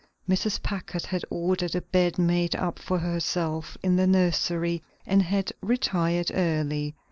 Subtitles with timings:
[0.27, 0.63] Mrs.
[0.63, 6.31] Packard had ordered a bed made up for herself in the nursery and had retired
[6.33, 6.95] early.